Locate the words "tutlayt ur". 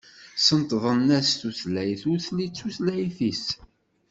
1.39-2.17